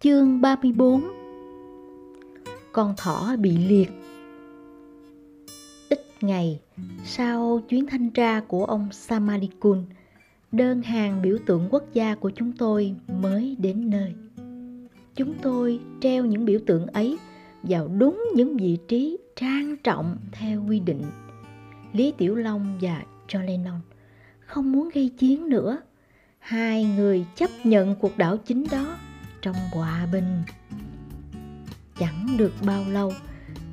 [0.00, 1.02] Chương 34
[2.72, 3.90] Con thỏ bị liệt
[5.88, 6.60] Ít ngày
[7.04, 9.84] sau chuyến thanh tra của ông Samadikun,
[10.52, 14.14] đơn hàng biểu tượng quốc gia của chúng tôi mới đến nơi.
[15.14, 17.18] Chúng tôi treo những biểu tượng ấy
[17.62, 21.02] vào đúng những vị trí trang trọng theo quy định.
[21.92, 23.80] Lý Tiểu Long và John Lennon
[24.40, 25.78] không muốn gây chiến nữa.
[26.38, 28.96] Hai người chấp nhận cuộc đảo chính đó
[29.46, 30.42] trong hòa bình.
[31.98, 33.12] Chẳng được bao lâu,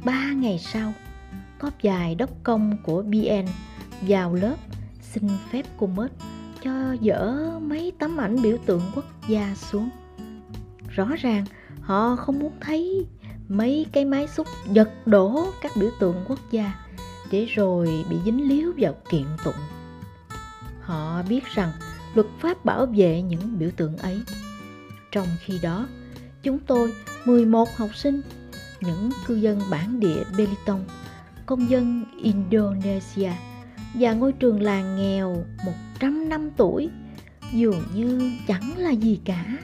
[0.06, 0.94] ba ngày sau,
[1.60, 3.46] có vài đốc công của BN
[4.02, 4.56] vào lớp
[5.02, 6.10] xin phép cô mất
[6.64, 9.90] cho dỡ mấy tấm ảnh biểu tượng quốc gia xuống.
[10.90, 11.46] Rõ ràng
[11.82, 13.06] họ không muốn thấy
[13.50, 16.74] mấy cái máy xúc giật đổ các biểu tượng quốc gia
[17.32, 19.56] để rồi bị dính líu vào kiện tụng.
[20.82, 21.72] Họ biết rằng
[22.16, 24.22] luật pháp bảo vệ những biểu tượng ấy.
[25.14, 25.88] Trong khi đó,
[26.44, 26.94] chúng tôi
[27.26, 28.22] 11 học sinh,
[28.82, 30.86] những cư dân bản địa Belitung,
[31.46, 33.32] công dân Indonesia
[33.94, 36.90] và ngôi trường làng nghèo 100 năm tuổi
[37.52, 39.58] dường như chẳng là gì cả.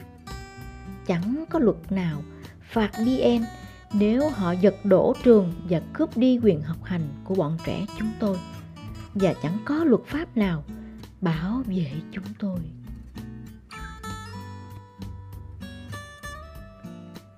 [1.06, 2.22] Chẳng có luật nào
[2.62, 3.44] phạt BN
[3.92, 8.10] nếu họ giật đổ trường và cướp đi quyền học hành của bọn trẻ chúng
[8.20, 8.38] tôi
[9.14, 10.64] và chẳng có luật pháp nào
[11.20, 12.58] bảo vệ chúng tôi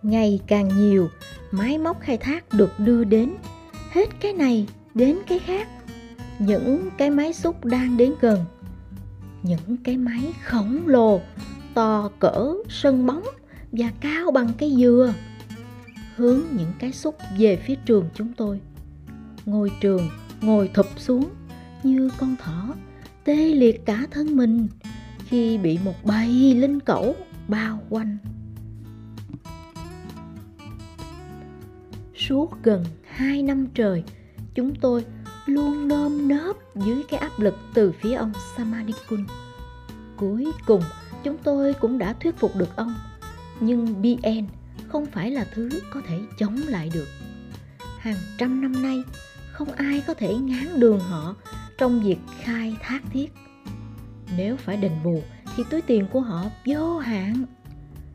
[0.03, 1.09] ngày càng nhiều,
[1.51, 3.35] máy móc khai thác được đưa đến.
[3.91, 5.69] Hết cái này đến cái khác.
[6.39, 8.45] Những cái máy xúc đang đến gần.
[9.43, 11.21] Những cái máy khổng lồ,
[11.75, 13.23] to cỡ, sân bóng
[13.73, 15.15] và cao bằng cây dừa.
[16.17, 18.61] Hướng những cái xúc về phía trường chúng tôi.
[19.47, 20.09] Ngôi trường,
[20.41, 21.25] ngồi thụp xuống
[21.83, 22.75] như con thỏ,
[23.25, 24.69] tê liệt cả thân mình
[25.19, 27.17] khi bị một bầy linh cẩu
[27.49, 28.19] bao quanh.
[32.29, 34.05] Suốt gần hai năm trời
[34.55, 35.05] chúng tôi
[35.47, 39.27] luôn nơm nớp dưới cái áp lực từ phía ông Samadikun.
[40.17, 40.83] Cuối cùng,
[41.25, 42.95] chúng tôi cũng đã thuyết phục được ông.
[43.61, 44.47] Nhưng BN
[44.89, 47.09] không phải là thứ có thể chống lại được.
[47.99, 49.03] Hàng trăm năm nay,
[49.53, 51.35] không ai có thể ngán đường họ
[51.79, 53.33] trong việc khai thác thiết.
[54.37, 55.23] Nếu phải đền bù
[55.57, 57.45] thì túi tiền của họ vô hạn.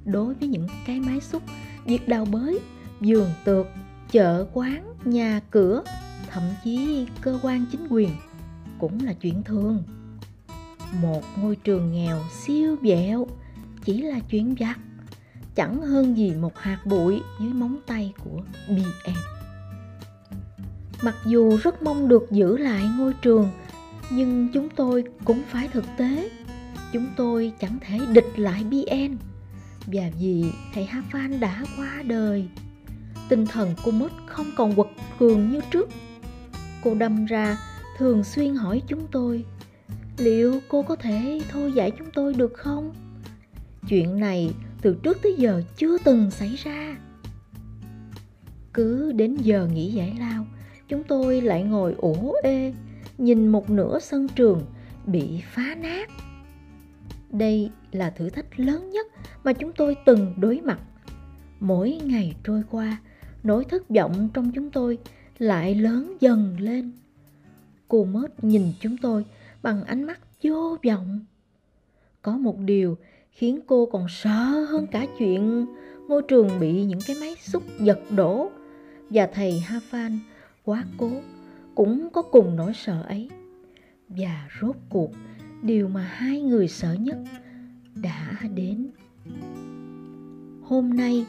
[0.06, 1.44] Đối với những cái máy xúc,
[1.86, 2.60] việc đào bới,
[3.02, 3.68] giường tược,
[4.12, 5.84] chợ quán, nhà cửa,
[6.28, 8.10] thậm chí cơ quan chính quyền
[8.80, 9.84] cũng là chuyện thường.
[11.02, 13.28] Một ngôi trường nghèo siêu dẹo
[13.84, 14.76] chỉ là chuyện vặt,
[15.56, 19.14] chẳng hơn gì một hạt bụi dưới móng tay của BN.
[21.02, 23.50] Mặc dù rất mong được giữ lại ngôi trường,
[24.12, 26.30] nhưng chúng tôi cũng phải thực tế.
[26.94, 29.18] Chúng tôi chẳng thể địch lại BN.
[29.86, 32.48] Và vì thầy Hafan đã qua đời,
[33.30, 34.88] tinh thần cô mất không còn quật
[35.20, 35.90] cường như trước.
[36.84, 37.58] Cô đâm ra
[37.98, 39.46] thường xuyên hỏi chúng tôi,
[40.18, 42.94] liệu cô có thể thôi giải chúng tôi được không?
[43.90, 46.98] Chuyện này từ trước tới giờ chưa từng xảy ra.
[48.74, 50.46] Cứ đến giờ nghỉ giải lao,
[50.88, 52.74] chúng tôi lại ngồi ủ ê
[53.18, 54.62] nhìn một nửa sân trường
[55.06, 56.10] bị phá nát
[57.32, 59.08] đây là thử thách lớn nhất
[59.44, 60.80] mà chúng tôi từng đối mặt
[61.60, 62.98] mỗi ngày trôi qua
[63.48, 64.98] nỗi thất vọng trong chúng tôi
[65.38, 66.92] lại lớn dần lên.
[67.88, 69.26] Cô mớt nhìn chúng tôi
[69.64, 71.26] bằng ánh mắt vô vọng.
[72.22, 72.98] Có một điều
[73.32, 75.66] khiến cô còn sợ hơn cả chuyện
[76.08, 78.52] ngôi trường bị những cái máy xúc giật đổ
[79.10, 80.20] và thầy ha phan
[80.64, 81.12] quá cố
[81.76, 83.30] cũng có cùng nỗi sợ ấy.
[84.10, 85.12] Và rốt cuộc,
[85.62, 87.18] điều mà hai người sợ nhất
[87.96, 88.88] đã đến.
[90.64, 91.26] Hôm nay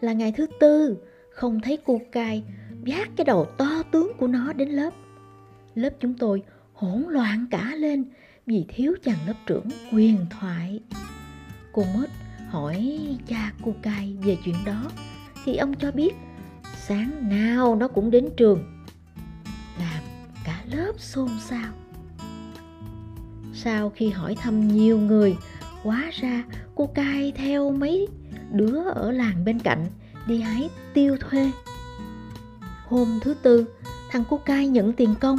[0.00, 0.96] là ngày thứ tư
[1.30, 2.42] không thấy cô cai
[2.86, 4.90] vác cái đầu to tướng của nó đến lớp.
[5.74, 6.42] Lớp chúng tôi
[6.72, 8.04] hỗn loạn cả lên
[8.46, 10.80] vì thiếu chàng lớp trưởng quyền thoại.
[11.72, 12.10] Cô mết
[12.48, 14.90] hỏi cha cô cai về chuyện đó,
[15.44, 16.14] thì ông cho biết
[16.76, 18.64] sáng nào nó cũng đến trường.
[19.78, 20.02] Làm
[20.44, 21.72] cả lớp xôn xao.
[23.54, 25.36] Sau khi hỏi thăm nhiều người,
[25.82, 26.44] hóa ra
[26.74, 28.08] cô cai theo mấy
[28.52, 29.86] đứa ở làng bên cạnh
[30.26, 31.50] đi hái tiêu thuê.
[32.88, 33.64] Hôm thứ tư,
[34.10, 35.38] thằng cu cai nhận tiền công.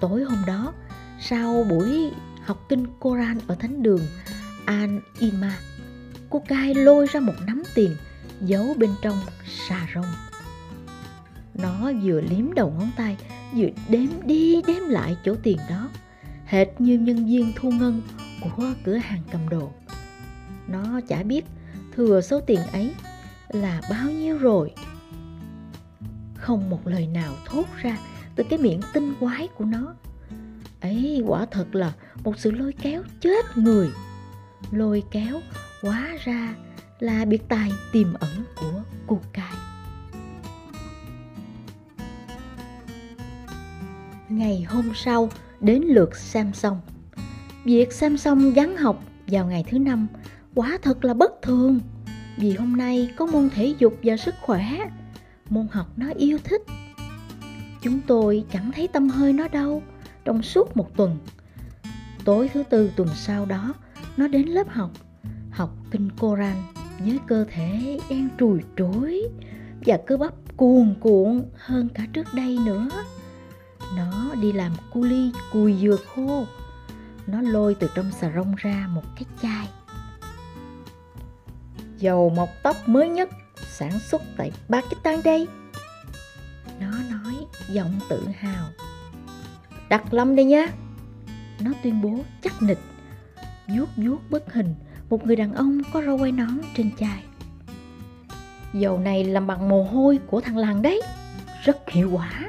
[0.00, 0.72] Tối hôm đó,
[1.20, 2.10] sau buổi
[2.44, 4.06] học kinh Koran ở thánh đường
[4.64, 5.58] An Ima
[6.30, 7.96] cu cai lôi ra một nắm tiền
[8.40, 9.16] giấu bên trong
[9.68, 10.06] xà rông
[11.62, 13.16] nó vừa liếm đầu ngón tay,
[13.56, 15.88] vừa đếm đi đếm lại chỗ tiền đó,
[16.44, 18.02] hệt như nhân viên thu ngân
[18.40, 19.70] của cửa hàng cầm đồ.
[20.68, 21.44] Nó chả biết
[21.96, 22.94] thừa số tiền ấy
[23.52, 24.74] là bao nhiêu rồi?
[26.34, 27.98] Không một lời nào thốt ra
[28.36, 29.94] từ cái miệng tinh quái của nó.
[30.80, 31.92] Ấy, quả thật là
[32.24, 33.90] một sự lôi kéo chết người.
[34.70, 35.40] Lôi kéo
[35.82, 36.54] quá ra
[36.98, 39.54] là biệt tài tiềm ẩn của cô cải
[44.28, 45.28] ngày hôm sau,
[45.60, 46.80] đến lượt Samsung
[47.64, 50.06] việc Samsung gắn học vào ngày thứ năm
[50.54, 51.80] quả thật là bất thường
[52.40, 54.90] vì hôm nay có môn thể dục và sức khỏe?
[55.50, 56.62] Môn học nó yêu thích.
[57.82, 59.82] Chúng tôi chẳng thấy tâm hơi nó đâu,
[60.24, 61.18] trong suốt một tuần.
[62.24, 63.74] Tối thứ tư tuần sau đó,
[64.16, 64.90] nó đến lớp học.
[65.50, 66.56] Học kinh Koran
[66.98, 69.22] với cơ thể đen trùi trối
[69.86, 72.88] và cơ bắp cuồn cuộn hơn cả trước đây nữa.
[73.96, 76.44] Nó đi làm cu ly cùi dừa khô.
[77.26, 79.68] Nó lôi từ trong xà rông ra một cái chai
[82.00, 83.28] dầu mọc tóc mới nhất
[83.68, 85.46] sản xuất tại Pakistan đây.
[86.80, 87.34] Nó nói
[87.68, 88.66] giọng tự hào.
[89.88, 90.66] Đặt lâm đây nhá
[91.60, 92.78] nó tuyên bố chắc nịch.
[93.68, 94.74] Vuốt vuốt bức hình,
[95.10, 97.22] một người đàn ông có râu quai nón trên chai.
[98.72, 101.02] Dầu này làm bằng mồ hôi của thằng làng đấy.
[101.64, 102.48] Rất hiệu quả.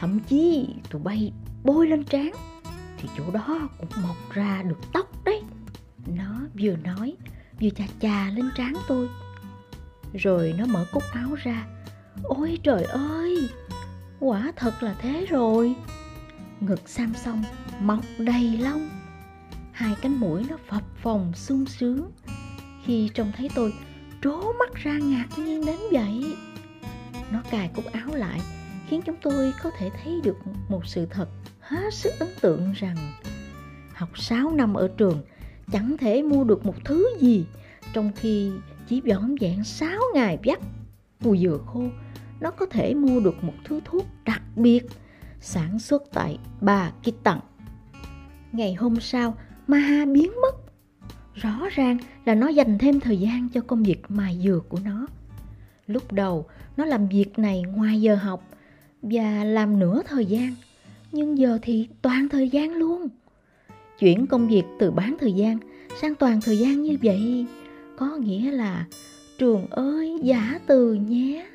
[0.00, 1.32] Thậm chí tụi bay
[1.64, 2.30] bôi lên trán
[2.98, 5.42] thì chỗ đó cũng mọc ra được tóc đấy.
[6.06, 7.16] Nó vừa nói
[7.60, 9.08] vừa chà chà lên trán tôi.
[10.14, 11.66] Rồi nó mở cúc áo ra.
[12.22, 13.48] Ôi trời ơi,
[14.20, 15.74] quả thật là thế rồi.
[16.60, 17.44] Ngực sam song
[17.80, 18.88] mọc đầy lông.
[19.72, 22.10] Hai cánh mũi nó phập phồng sung sướng.
[22.84, 23.74] Khi trông thấy tôi,
[24.22, 26.36] trố mắt ra ngạc nhiên đến vậy.
[27.30, 28.40] Nó cài cúc áo lại,
[28.88, 30.36] khiến chúng tôi có thể thấy được
[30.68, 31.28] một sự thật
[31.60, 32.96] hết sức ấn tượng rằng,
[33.94, 35.22] học 6 năm ở trường
[35.72, 37.46] chẳng thể mua được một thứ gì
[37.92, 38.50] trong khi
[38.88, 40.58] chỉ vỏn vẹn 6 ngày vắt
[41.20, 41.82] mùi dừa khô
[42.40, 44.86] nó có thể mua được một thứ thuốc đặc biệt
[45.40, 47.40] sản xuất tại Bà Kỳ Tặng.
[48.52, 49.36] Ngày hôm sau,
[49.66, 50.56] Maha biến mất.
[51.34, 55.06] Rõ ràng là nó dành thêm thời gian cho công việc mài dừa của nó.
[55.86, 56.46] Lúc đầu,
[56.76, 58.48] nó làm việc này ngoài giờ học
[59.02, 60.54] và làm nửa thời gian.
[61.12, 63.08] Nhưng giờ thì toàn thời gian luôn.
[64.00, 65.58] Chuyển công việc từ bán thời gian
[66.00, 67.46] sang toàn thời gian như vậy
[67.96, 68.86] có nghĩa là
[69.38, 71.46] trường ơi giả từ nhé.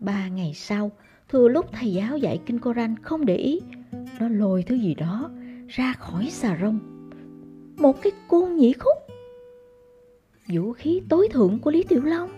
[0.00, 0.90] Ba ngày sau,
[1.28, 3.60] thừa lúc thầy giáo dạy kinh Koran không để ý,
[4.20, 5.30] nó lôi thứ gì đó
[5.68, 6.78] ra khỏi xà rông.
[7.76, 8.96] Một cái côn nhĩ khúc.
[10.48, 12.30] Vũ khí tối thượng của Lý Tiểu Long.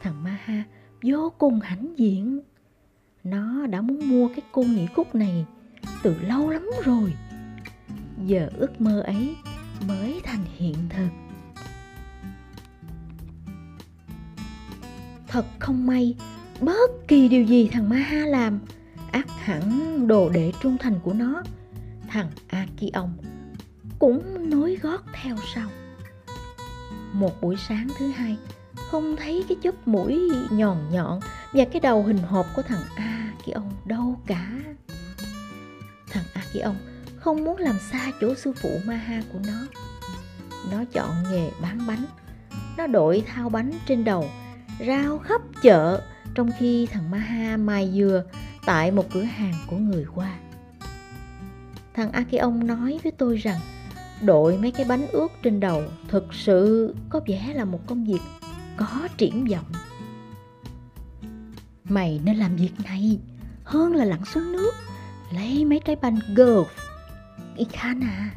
[0.00, 0.64] Thằng Maha
[1.02, 2.40] vô cùng hãnh diện.
[3.24, 5.46] Nó đã muốn mua cái côn nhĩ khúc này
[6.02, 7.12] từ lâu lắm rồi.
[8.26, 9.36] Giờ ước mơ ấy
[9.88, 11.08] mới thành hiện thực.
[15.28, 16.14] Thật không may,
[16.60, 18.60] bất kỳ điều gì thằng Ma Ha làm,
[19.12, 21.42] ác hẳn đồ đệ trung thành của nó,
[22.08, 23.16] thằng A Ki ông
[23.98, 25.68] cũng nối gót theo sau.
[27.12, 28.36] Một buổi sáng thứ hai,
[28.90, 31.20] không thấy cái chớp mũi nhọn nhọn
[31.52, 34.50] và cái đầu hình hộp của thằng A Ki ông đâu cả.
[36.10, 36.76] Thằng A Ki ông
[37.24, 39.66] không muốn làm xa chỗ sư phụ Ma Ha của nó.
[40.70, 42.04] Nó chọn nghề bán bánh.
[42.76, 44.28] Nó đội thao bánh trên đầu,
[44.86, 46.02] rao khắp chợ,
[46.34, 48.24] trong khi thằng Maha mài dừa
[48.66, 50.34] tại một cửa hàng của người qua.
[51.94, 53.60] Thằng akion nói với tôi rằng,
[54.22, 58.20] đội mấy cái bánh ướt trên đầu thực sự có vẻ là một công việc
[58.76, 59.66] có triển vọng.
[61.84, 63.18] Mày nên làm việc này
[63.64, 64.72] hơn là lặn xuống nước,
[65.32, 66.64] lấy mấy trái bánh golf.
[67.56, 68.34] Ikhan à,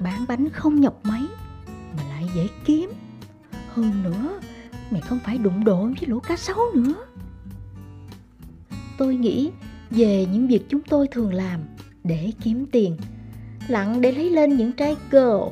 [0.00, 1.28] bán bánh không nhọc mấy
[1.96, 2.90] mà lại dễ kiếm.
[3.68, 4.40] Hơn nữa
[4.90, 7.06] mày không phải đụng độ với lũ cá sấu nữa.
[8.98, 9.50] Tôi nghĩ
[9.90, 11.60] về những việc chúng tôi thường làm
[12.04, 12.96] để kiếm tiền
[13.68, 15.50] lặng để lấy lên những trái golf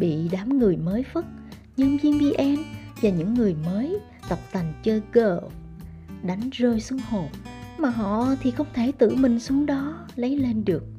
[0.00, 1.24] bị đám người mới phất
[1.76, 2.56] nhân viên vn
[3.02, 5.48] và những người mới tập tành chơi golf
[6.22, 7.28] đánh rơi xuống hồ
[7.78, 10.95] mà họ thì không thể tự mình xuống đó lấy lên được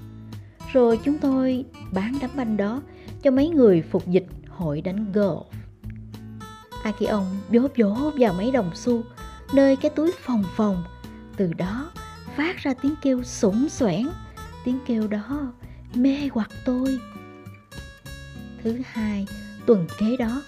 [0.74, 2.82] rồi chúng tôi bán đám banh đó
[3.22, 5.44] cho mấy người phục dịch hội đánh golf.
[6.84, 9.02] Akion vỗ vỗ vào mấy đồng xu,
[9.54, 10.84] nơi cái túi phòng phòng
[11.38, 11.92] từ đó
[12.36, 14.08] phát ra tiếng kêu sủng xoẻn
[14.66, 15.54] tiếng kêu đó
[15.96, 17.00] mê hoặc tôi.
[18.64, 19.28] Thứ hai,
[19.66, 20.42] tuần kế đó,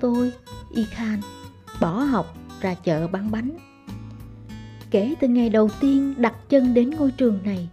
[0.00, 0.32] tôi
[0.70, 1.20] y khan
[1.80, 3.50] bỏ học ra chợ bán bánh.
[4.90, 7.68] Kể từ ngày đầu tiên đặt chân đến ngôi trường này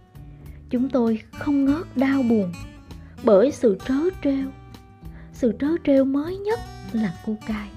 [0.72, 2.52] chúng tôi không ngớt đau buồn
[3.24, 4.50] bởi sự trớ trêu.
[5.32, 6.60] Sự trớ trêu mới nhất
[6.92, 7.68] là cô cai,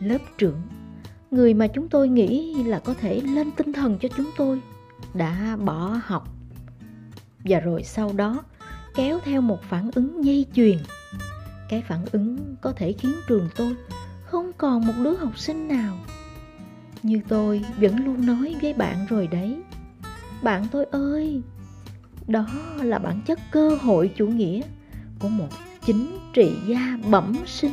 [0.00, 0.62] lớp trưởng.
[1.30, 4.60] Người mà chúng tôi nghĩ là có thể lên tinh thần cho chúng tôi
[5.14, 6.28] đã bỏ học.
[7.44, 8.42] Và rồi sau đó
[8.94, 10.78] kéo theo một phản ứng dây chuyền.
[11.68, 13.76] Cái phản ứng có thể khiến trường tôi
[14.24, 15.96] không còn một đứa học sinh nào.
[17.02, 19.62] Như tôi vẫn luôn nói với bạn rồi đấy.
[20.42, 21.42] Bạn tôi ơi
[22.28, 22.46] đó
[22.82, 24.62] là bản chất cơ hội chủ nghĩa
[25.18, 25.48] của một
[25.86, 27.72] chính trị gia bẩm sinh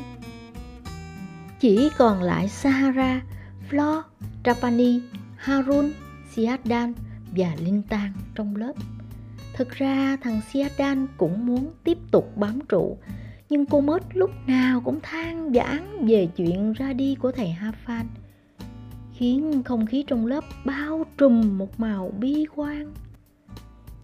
[1.59, 3.21] chỉ còn lại Sahara,
[3.69, 4.01] Flo,
[4.43, 5.01] Trapani,
[5.35, 5.91] Harun,
[6.31, 6.93] Siadan
[7.37, 8.73] và Linh Tan trong lớp.
[9.53, 12.97] Thực ra thằng Siadan cũng muốn tiếp tục bám trụ,
[13.49, 18.03] nhưng cô mất lúc nào cũng than vãn về chuyện ra đi của thầy Hafan,
[19.13, 22.93] khiến không khí trong lớp bao trùm một màu bi quan.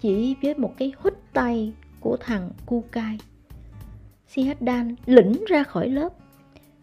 [0.06, 3.18] Chỉ với một cái hút tay của thằng Kukai,
[4.28, 6.10] Siadan lĩnh ra khỏi lớp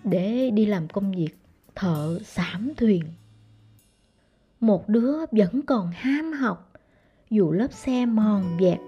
[0.04, 1.28] để đi làm công việc
[1.74, 3.02] thợ sảm thuyền.
[4.60, 6.72] Một đứa vẫn còn ham học,
[7.30, 8.78] dù lớp xe mòn vẹt,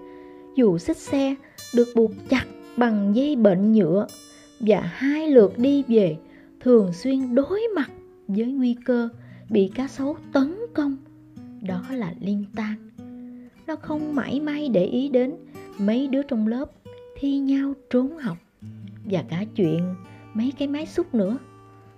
[0.55, 1.35] dù xích xe
[1.75, 2.45] được buộc chặt
[2.77, 4.07] bằng dây bệnh nhựa
[4.59, 6.17] và hai lượt đi về
[6.59, 7.91] thường xuyên đối mặt
[8.27, 9.09] với nguy cơ
[9.49, 10.97] bị cá sấu tấn công.
[11.61, 12.84] Đó là liên tan.
[13.67, 15.35] Nó không mãi may để ý đến
[15.77, 16.65] mấy đứa trong lớp
[17.15, 18.37] thi nhau trốn học
[19.05, 19.95] và cả chuyện
[20.33, 21.37] mấy cái máy xúc nữa.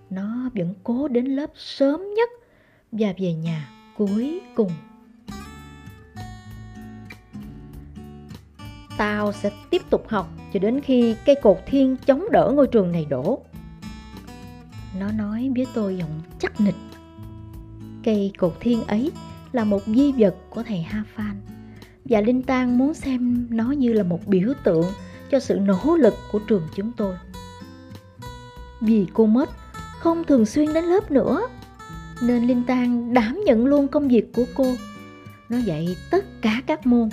[0.09, 2.29] Nó vẫn cố đến lớp sớm nhất
[2.91, 4.71] và về nhà cuối cùng.
[8.97, 12.91] Tao sẽ tiếp tục học cho đến khi cây cột thiên chống đỡ ngôi trường
[12.91, 13.39] này đổ.
[14.99, 16.75] Nó nói với tôi giọng chắc nịch.
[18.03, 19.11] Cây cột thiên ấy
[19.51, 21.41] là một di vật của thầy ha phan
[22.09, 24.85] và linh tang muốn xem nó như là một biểu tượng
[25.31, 27.15] cho sự nỗ lực của trường chúng tôi
[28.81, 29.49] vì cô mất
[29.99, 31.47] không thường xuyên đến lớp nữa
[32.21, 34.75] nên Linh Tan đảm nhận luôn công việc của cô.
[35.49, 37.09] Nó dạy tất cả các môn,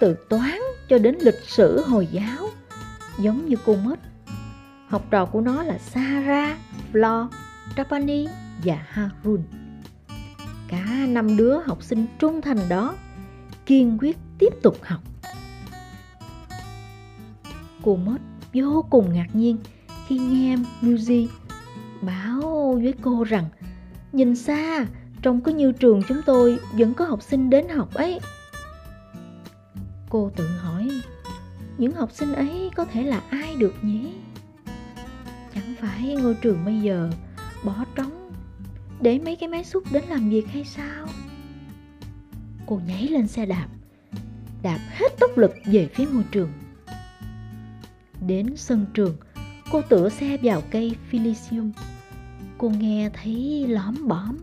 [0.00, 2.48] từ toán cho đến lịch sử Hồi giáo,
[3.18, 3.96] giống như cô mất.
[4.88, 6.58] Học trò của nó là Sarah,
[6.92, 7.28] Flo,
[7.76, 8.26] Trapani
[8.64, 9.42] và Harun.
[10.68, 12.94] Cả năm đứa học sinh trung thành đó
[13.68, 15.00] kiên quyết tiếp tục học.
[17.82, 18.18] Cô mất
[18.54, 19.56] vô cùng ngạc nhiên
[20.06, 21.26] khi nghe Muji
[22.02, 23.44] báo với cô rằng,
[24.12, 24.86] nhìn xa,
[25.22, 28.20] trông có như trường chúng tôi vẫn có học sinh đến học ấy.
[30.08, 30.88] Cô tự hỏi,
[31.78, 34.12] những học sinh ấy có thể là ai được nhỉ?
[35.54, 37.10] Chẳng phải ngôi trường bây giờ
[37.64, 38.30] bỏ trống
[39.00, 41.06] để mấy cái máy xúc đến làm việc hay sao?
[42.68, 43.68] Cô nhảy lên xe đạp.
[44.62, 46.52] Đạp hết tốc lực về phía ngôi trường.
[48.26, 49.16] Đến sân trường
[49.72, 51.72] Cô tựa xe vào cây Philisium.
[52.58, 54.36] Cô nghe thấy lõm bõm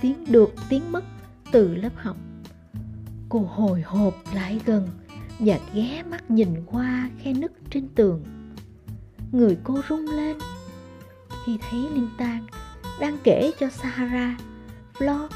[0.00, 1.04] Tiếng được tiếng mất
[1.52, 2.16] từ lớp học.
[3.28, 4.88] Cô hồi hộp lại gần
[5.38, 8.24] Và ghé mắt nhìn qua khe nứt trên tường.
[9.32, 10.36] Người cô rung lên.
[11.46, 12.46] Khi thấy Linh tang
[13.00, 14.36] đang kể cho Sahara,
[14.94, 15.28] Flo,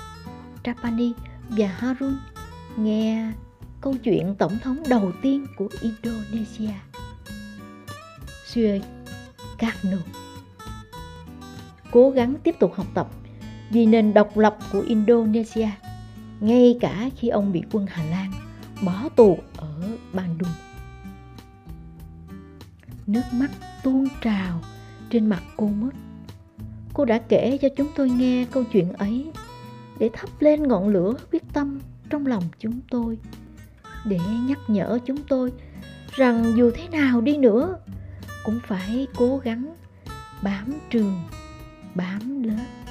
[0.64, 1.12] Trapani
[1.48, 2.16] và Harun
[2.76, 3.32] nghe
[3.80, 6.74] câu chuyện tổng thống đầu tiên của Indonesia.
[8.46, 8.80] Suez
[9.58, 9.98] Cardno.
[11.90, 13.08] Cố gắng tiếp tục học tập
[13.70, 15.68] vì nền độc lập của Indonesia,
[16.40, 18.32] ngay cả khi ông bị quân Hà Lan
[18.84, 19.82] bỏ tù ở
[20.12, 20.48] Bandung.
[23.06, 23.50] Nước mắt
[23.82, 24.60] tuôn trào
[25.10, 25.90] trên mặt cô mất.
[26.94, 29.32] Cô đã kể cho chúng tôi nghe câu chuyện ấy
[29.98, 33.18] để thắp lên ngọn lửa quyết tâm trong lòng chúng tôi,
[34.04, 35.52] để nhắc nhở chúng tôi
[36.12, 37.78] rằng dù thế nào đi nữa
[38.44, 39.74] cũng phải cố gắng
[40.42, 41.22] bám trường
[41.94, 42.83] bám lớp.